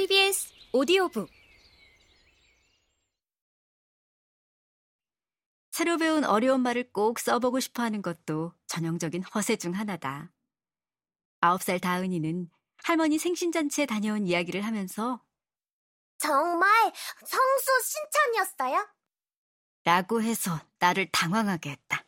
KBS 0.00 0.54
오디오북 0.72 1.28
새로 5.72 5.98
배운 5.98 6.24
어려운 6.24 6.62
말을 6.62 6.90
꼭 6.90 7.18
써보고 7.18 7.60
싶어 7.60 7.82
하는 7.82 8.00
것도 8.00 8.54
전형적인 8.66 9.24
허세 9.24 9.56
중 9.56 9.74
하나다. 9.74 10.32
아홉 11.42 11.62
살 11.62 11.78
다은이는 11.80 12.48
할머니 12.82 13.18
생신잔치에 13.18 13.84
다녀온 13.84 14.26
이야기를 14.26 14.62
하면서 14.62 15.22
정말 16.16 16.70
성수 17.26 17.70
신천이었어요? 17.82 18.88
라고 19.84 20.22
해서 20.22 20.58
나를 20.78 21.10
당황하게 21.12 21.72
했다. 21.72 22.06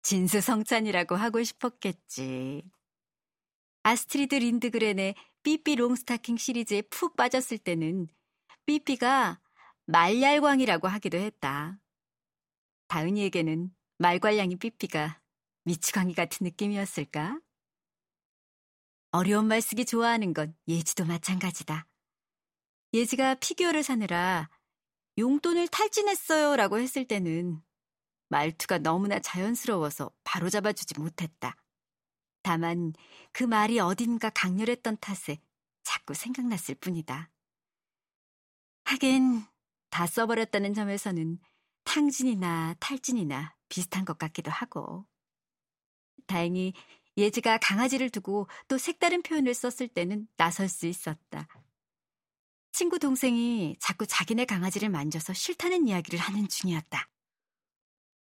진수성찬이라고 0.00 1.16
하고 1.16 1.42
싶었겠지. 1.42 2.62
아스트리드 3.82 4.34
린드그렌의 4.36 5.14
삐삐 5.46 5.76
롱스타킹 5.76 6.38
시리즈에 6.38 6.82
푹 6.82 7.14
빠졌을 7.14 7.56
때는 7.56 8.08
삐삐가 8.64 9.40
말얄광이라고 9.84 10.88
하기도 10.88 11.18
했다. 11.18 11.78
다은이에게는 12.88 13.72
말괄량이 13.98 14.56
삐삐가 14.56 15.20
미치광이 15.62 16.14
같은 16.14 16.46
느낌이었을까? 16.46 17.40
어려운 19.12 19.46
말 19.46 19.60
쓰기 19.60 19.84
좋아하는 19.84 20.34
건 20.34 20.56
예지도 20.66 21.04
마찬가지다. 21.04 21.86
예지가 22.92 23.36
피규어를 23.36 23.84
사느라 23.84 24.50
용돈을 25.16 25.68
탈진했어요 25.68 26.56
라고 26.56 26.80
했을 26.80 27.06
때는 27.06 27.62
말투가 28.30 28.78
너무나 28.78 29.20
자연스러워서 29.20 30.10
바로잡아주지 30.24 30.98
못했다. 30.98 31.56
다만 32.46 32.92
그 33.32 33.42
말이 33.42 33.80
어딘가 33.80 34.30
강렬했던 34.30 34.98
탓에 34.98 35.40
자꾸 35.82 36.14
생각났을 36.14 36.76
뿐이다. 36.76 37.28
하긴 38.84 39.42
다 39.90 40.06
써버렸다는 40.06 40.72
점에서는 40.72 41.40
탕진이나 41.82 42.76
탈진이나 42.78 43.56
비슷한 43.68 44.04
것 44.04 44.16
같기도 44.16 44.52
하고. 44.52 45.04
다행히 46.28 46.72
예지가 47.16 47.58
강아지를 47.58 48.10
두고 48.10 48.48
또 48.68 48.78
색다른 48.78 49.22
표현을 49.22 49.52
썼을 49.52 49.88
때는 49.88 50.28
나설 50.36 50.68
수 50.68 50.86
있었다. 50.86 51.48
친구 52.70 53.00
동생이 53.00 53.76
자꾸 53.80 54.06
자기네 54.06 54.44
강아지를 54.44 54.88
만져서 54.88 55.32
싫다는 55.32 55.88
이야기를 55.88 56.20
하는 56.20 56.46
중이었다. 56.46 57.08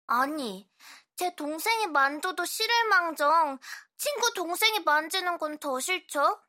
아니, 0.06 0.68
제 1.16 1.34
동생이 1.36 1.86
만져도 1.86 2.44
싫을 2.44 2.88
망정 2.88 3.58
친구 3.96 4.32
동생이 4.34 4.80
만지는 4.80 5.38
건 5.38 5.58
더 5.58 5.78
싫죠? 5.80 6.40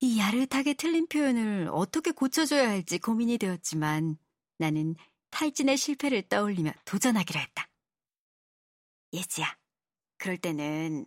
이 0.00 0.18
야릇하게 0.18 0.74
틀린 0.74 1.06
표현을 1.08 1.70
어떻게 1.72 2.10
고쳐줘야 2.10 2.68
할지 2.68 2.98
고민이 2.98 3.38
되었지만 3.38 4.18
나는 4.58 4.94
탈진의 5.30 5.76
실패를 5.76 6.28
떠올리며 6.28 6.72
도전하기로 6.84 7.40
했다. 7.40 7.68
예지야, 9.12 9.56
그럴 10.18 10.36
때는 10.36 11.06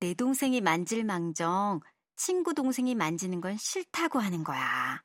내 0.00 0.14
동생이 0.14 0.60
만질 0.60 1.04
망정 1.04 1.80
친구 2.16 2.54
동생이 2.54 2.94
만지는 2.94 3.40
건 3.40 3.56
싫다고 3.56 4.18
하는 4.18 4.44
거야. 4.44 5.02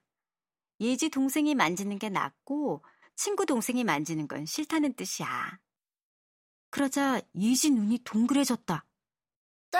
예지 0.79 1.09
동생이 1.09 1.53
만지는 1.55 1.99
게 1.99 2.09
낫고 2.09 2.83
친구 3.15 3.45
동생이 3.45 3.83
만지는 3.83 4.27
건 4.27 4.45
싫다는 4.45 4.93
뜻이야. 4.95 5.59
그러자 6.75 7.21
예지 7.35 7.71
눈이 7.71 7.99
동그래졌다. 8.03 8.85
네? 9.71 9.79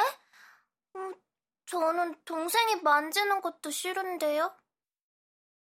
음, 0.95 1.13
저는 1.65 2.15
동생이 2.23 2.77
만지는 2.83 3.41
것도 3.41 3.69
싫은데요. 3.69 4.55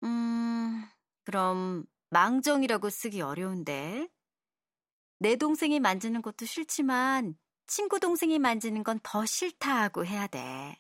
음, 0.03 0.87
그럼 1.25 1.87
망정이라고 2.11 2.91
쓰기 2.91 3.23
어려운데. 3.23 4.11
내 5.21 5.37
동생이 5.37 5.81
만지는 5.81 6.21
것도 6.21 6.45
싫지만 6.45 7.35
친구 7.67 7.99
동생이 7.99 8.39
만지는 8.39 8.85
건 8.85 9.01
더 9.03 9.25
싫다 9.25 9.85
하고 9.85 10.05
해야 10.05 10.27
돼. 10.27 10.79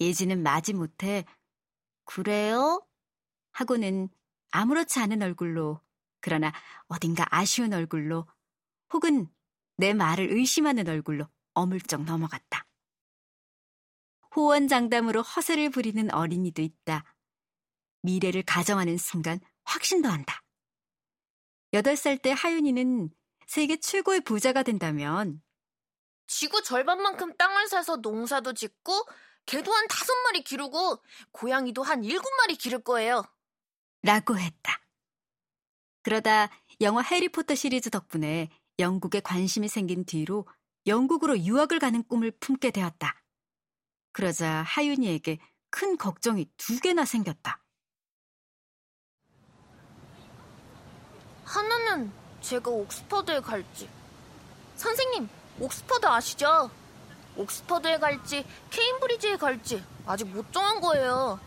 예지는 0.00 0.42
마지못해 0.42 1.24
그래요? 2.04 2.84
하고는 3.52 4.08
아무렇지 4.50 4.98
않은 4.98 5.22
얼굴로 5.22 5.80
그러나 6.20 6.52
어딘가 6.88 7.26
아쉬운 7.30 7.72
얼굴로 7.72 8.26
혹은 8.92 9.28
내 9.76 9.94
말을 9.94 10.30
의심하는 10.32 10.88
얼굴로 10.88 11.26
어물쩍 11.54 12.04
넘어갔다. 12.04 12.66
호언장담으로 14.34 15.22
허세를 15.22 15.70
부리는 15.70 16.12
어린이도 16.12 16.62
있다. 16.62 17.04
미래를 18.02 18.42
가정하는 18.42 18.96
순간 18.96 19.40
확신도 19.64 20.08
한다. 20.08 20.42
8살 21.72 22.22
때 22.22 22.32
하윤이는 22.32 23.10
세계 23.46 23.78
최고의 23.78 24.20
부자가 24.20 24.62
된다면 24.62 25.42
지구 26.26 26.62
절반만큼 26.62 27.36
땅을 27.36 27.68
사서 27.68 27.96
농사도 27.96 28.52
짓고 28.52 29.06
개도 29.46 29.72
한 29.72 29.88
다섯 29.88 30.12
마리 30.24 30.42
기르고 30.42 31.02
고양이도 31.32 31.82
한 31.82 32.04
일곱 32.04 32.28
마리 32.36 32.54
기를 32.54 32.82
거예요. 32.82 33.24
라고 34.02 34.38
했다. 34.38 34.80
그러다 36.02 36.50
영화 36.80 37.02
해리포터 37.02 37.54
시리즈 37.54 37.90
덕분에 37.90 38.50
영국에 38.78 39.20
관심이 39.20 39.68
생긴 39.68 40.04
뒤로 40.04 40.46
영국으로 40.86 41.38
유학을 41.38 41.78
가는 41.78 42.02
꿈을 42.04 42.30
품게 42.30 42.70
되었다. 42.70 43.22
그러자 44.12 44.62
하윤이에게 44.66 45.38
큰 45.70 45.96
걱정이 45.96 46.50
두 46.56 46.80
개나 46.80 47.04
생겼다. 47.04 47.62
하나는 51.44 52.12
제가 52.40 52.70
옥스퍼드에 52.70 53.40
갈지. 53.40 53.88
선생님, 54.76 55.28
옥스퍼드 55.60 56.06
아시죠? 56.06 56.70
옥스퍼드에 57.36 57.98
갈지 57.98 58.44
케임브리지에 58.70 59.36
갈지 59.36 59.84
아직 60.06 60.26
못 60.28 60.52
정한 60.52 60.80
거예요. 60.80 61.40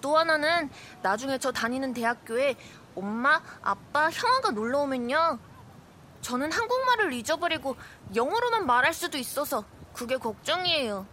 또 0.00 0.16
하나는 0.16 0.70
나중에 1.02 1.38
저 1.38 1.52
다니는 1.52 1.94
대학교에 1.94 2.56
엄마, 2.94 3.40
아빠, 3.62 4.10
형아가 4.10 4.50
놀러 4.50 4.80
오면요. 4.80 5.38
저는 6.22 6.50
한국말을 6.50 7.12
잊어버리고 7.12 7.76
영어로만 8.14 8.64
말할 8.66 8.94
수도 8.94 9.18
있어서 9.18 9.64
그게 9.92 10.16
걱정이에요. 10.16 11.06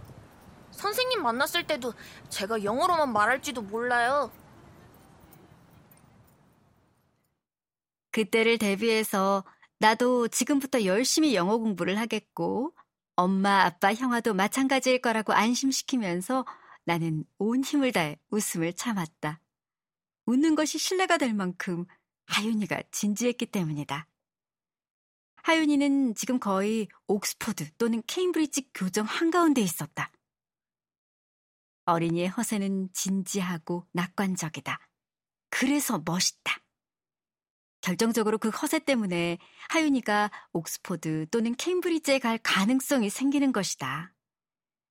선생님 0.72 1.22
만났을 1.22 1.68
때도 1.68 1.94
제가 2.30 2.64
영어로만 2.64 3.12
말할지도 3.12 3.64
몰라요. 3.64 4.32
그때를 8.12 8.58
대비해서 8.58 9.44
나도 9.80 10.28
지금부터 10.28 10.86
열심히 10.86 11.36
영어 11.36 11.58
공부를 11.58 11.98
하겠고 12.00 12.74
엄마, 13.16 13.64
아빠, 13.66 13.94
형아도 13.94 14.34
마찬가지일 14.34 15.02
거라고 15.02 15.34
안심시키면서 15.34 16.46
나는 16.86 17.26
온 17.38 17.64
힘을 17.64 17.92
다해 17.92 18.18
웃음을 18.30 18.74
참았다. 18.74 19.42
웃는 20.26 20.56
것이 20.56 20.78
신뢰가 20.78 21.18
될 21.18 21.34
만큼 21.34 21.86
하윤이가 22.28 22.84
진지했기 22.92 23.48
때문이다. 23.48 24.09
하윤이는 25.50 26.14
지금 26.14 26.40
거의 26.40 26.88
옥스퍼드 27.08 27.72
또는 27.80 28.04
케임브리지 28.06 28.70
교정 28.72 29.06
한가운데 29.06 29.62
있었다. 29.62 30.12
어린이의 31.86 32.28
허세는 32.28 32.90
진지하고 32.94 33.88
낙관적이다. 33.92 34.80
그래서 35.50 36.04
멋있다. 36.06 36.56
결정적으로 37.82 38.38
그 38.38 38.50
허세 38.50 38.78
때문에 38.78 39.40
하윤이가 39.70 40.30
옥스퍼드 40.54 41.30
또는 41.32 41.56
케임브리지에 41.56 42.20
갈 42.20 42.38
가능성이 42.38 43.10
생기는 43.10 43.52
것이다. 43.52 44.14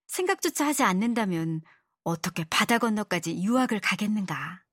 생각조차 0.09 0.67
하지 0.67 0.83
않는다면 0.83 1.61
어떻게 2.03 2.43
바다 2.51 2.79
건너까지 2.79 3.45
유학을 3.45 3.79
가겠는가? 3.79 4.65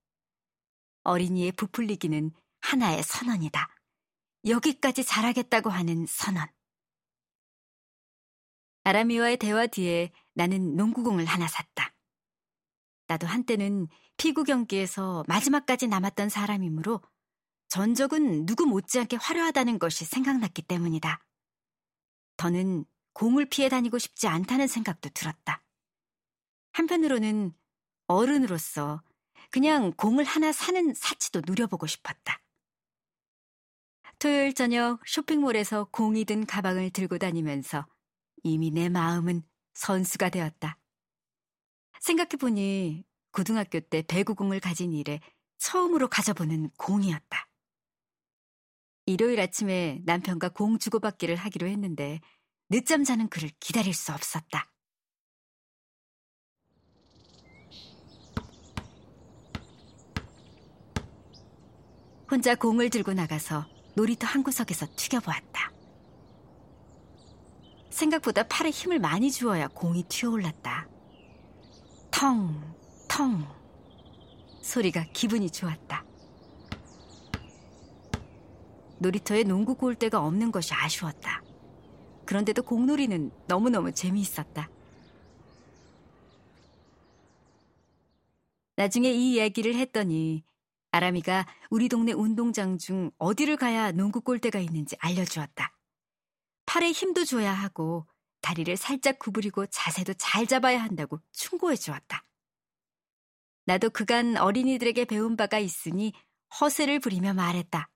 어린이의 1.03 1.51
부풀리기는 1.51 2.31
하나의 2.61 3.03
선언이다. 3.03 3.74
여기까지 4.45 5.03
잘하겠다고 5.03 5.69
하는 5.69 6.05
선언. 6.07 6.47
아라미와의 8.83 9.37
대화 9.37 9.65
뒤에 9.65 10.11
나는 10.33 10.75
농구공을 10.75 11.25
하나 11.25 11.47
샀다. 11.47 11.93
나도 13.07 13.25
한때는 13.25 13.87
피구 14.17 14.43
경기에서 14.43 15.23
마지막까지 15.27 15.87
남았던 15.87 16.29
사람이므로 16.29 17.01
전적은 17.67 18.45
누구 18.45 18.65
못지않게 18.67 19.17
화려하다는 19.17 19.79
것이 19.79 20.05
생각났기 20.05 20.61
때문이다. 20.61 21.25
더는 22.37 22.85
공을 23.13 23.45
피해 23.45 23.69
다니고 23.69 23.97
싶지 23.97 24.27
않다는 24.27 24.67
생각도 24.67 25.09
들었다. 25.09 25.63
한편으로는 26.73 27.53
어른으로서 28.07 29.01
그냥 29.49 29.91
공을 29.93 30.23
하나 30.25 30.51
사는 30.51 30.93
사치도 30.93 31.41
누려보고 31.47 31.87
싶었다. 31.87 32.44
토요일 34.25 34.55
저녁 34.55 35.01
쇼핑몰에서 35.05 35.83
공이 35.91 36.25
든 36.25 36.47
가방을 36.47 36.89
들고 36.89 37.19
다니면서 37.19 37.85
이미 38.41 38.71
내 38.71 38.89
마음은 38.89 39.43
선수가 39.75 40.29
되었다. 40.29 40.79
생각해보니 41.99 43.03
고등학교 43.31 43.79
때 43.79 44.01
배구공을 44.01 44.61
가진 44.61 44.93
일에 44.93 45.19
처음으로 45.59 46.07
가져보는 46.09 46.71
공이었다. 46.75 47.47
일요일 49.05 49.39
아침에 49.39 50.01
남편과 50.05 50.49
공 50.49 50.79
주고받기를 50.79 51.35
하기로 51.35 51.67
했는데 51.67 52.19
늦잠 52.67 53.03
자는 53.03 53.29
그를 53.29 53.51
기다릴 53.59 53.93
수 53.93 54.11
없었다. 54.11 54.71
혼자 62.31 62.55
공을 62.55 62.89
들고 62.89 63.13
나가서 63.13 63.74
놀이터 63.95 64.27
한 64.27 64.43
구석에서 64.43 64.87
튀겨보았다. 64.95 65.71
생각보다 67.89 68.43
팔에 68.43 68.69
힘을 68.69 68.99
많이 68.99 69.31
주어야 69.31 69.67
공이 69.69 70.03
튀어올랐다. 70.03 70.87
텅, 72.11 72.75
텅. 73.07 73.47
소리가 74.61 75.05
기분이 75.13 75.49
좋았다. 75.49 76.03
놀이터에 78.99 79.43
농구 79.43 79.75
골대가 79.75 80.25
없는 80.25 80.51
것이 80.51 80.73
아쉬웠다. 80.73 81.41
그런데도 82.25 82.63
공놀이는 82.63 83.31
너무너무 83.47 83.93
재미있었다. 83.93 84.69
나중에 88.75 89.09
이 89.11 89.35
이야기를 89.35 89.75
했더니 89.75 90.43
아람이가 90.95 91.45
우리 91.69 91.89
동네 91.89 92.13
운동장 92.13 92.77
중 92.77 93.11
어디를 93.17 93.57
가야 93.57 93.91
농구 93.91 94.21
골대가 94.21 94.59
있는지 94.59 94.95
알려주었다. 94.99 95.75
팔에 96.65 96.91
힘도 96.91 97.25
줘야 97.25 97.51
하고 97.53 98.07
다리를 98.41 98.77
살짝 98.77 99.19
구부리고 99.19 99.65
자세도 99.65 100.13
잘 100.13 100.47
잡아야 100.47 100.81
한다고 100.81 101.19
충고해 101.33 101.75
주었다. 101.75 102.23
나도 103.65 103.89
그간 103.89 104.37
어린이들에게 104.37 105.03
배운 105.05 105.35
바가 105.35 105.59
있으니 105.59 106.13
허세를 106.61 106.99
부리며 106.99 107.33
말했다. 107.33 107.89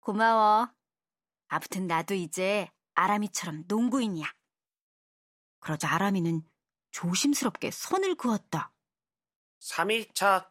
고마워. 0.00 0.72
아무튼 1.48 1.86
나도 1.86 2.14
이제 2.14 2.70
아람이처럼 2.94 3.64
농구인이야. 3.68 4.24
그러자 5.60 5.92
아람이는 5.92 6.42
조심스럽게 6.92 7.72
선을 7.72 8.14
그었다. 8.14 8.72
3일차 9.60 10.48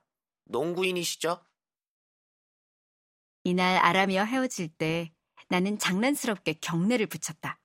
농구인이시죠? 0.50 1.44
이날 3.44 3.78
아람이와 3.78 4.26
헤어질 4.26 4.70
때 4.70 5.14
나는 5.50 5.78
장난스럽게 5.80 6.54
경례를 6.54 7.08
붙였다. 7.08 7.60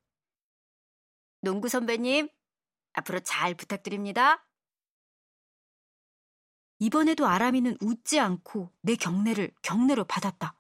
농구 1.41 1.69
선배님, 1.69 2.29
앞으로 2.93 3.21
잘 3.21 3.55
부탁드립니다. 3.55 4.47
이번에도 6.79 7.27
아람이는 7.27 7.77
웃지 7.81 8.21
않고 8.21 8.73
내 8.83 8.97
경례를 8.97 9.53
경례로 9.63 10.05
받았다. 10.05 10.57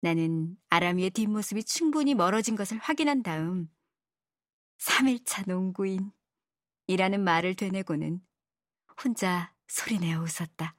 나는 0.00 0.56
아람이의 0.68 1.10
뒷모습이 1.10 1.64
충분히 1.64 2.14
멀어진 2.14 2.56
것을 2.56 2.78
확인한 2.78 3.22
다음 3.22 3.68
3일차 4.78 5.48
농구인이라는 5.48 7.24
말을 7.24 7.54
되뇌고는 7.54 8.20
혼자 9.02 9.53
소리내어 9.68 10.20
웃었다. 10.20 10.76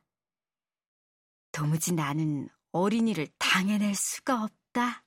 도무지 1.52 1.94
나는 1.94 2.50
어린이를 2.72 3.28
당해낼 3.38 3.96
수가 3.96 4.44
없다. 4.44 5.05